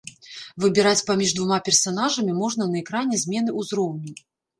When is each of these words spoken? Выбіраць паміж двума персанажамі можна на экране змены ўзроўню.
Выбіраць 0.63 1.03
паміж 1.09 1.33
двума 1.39 1.59
персанажамі 1.67 2.33
можна 2.39 2.67
на 2.71 2.79
экране 2.83 3.21
змены 3.25 3.55
ўзроўню. 3.59 4.13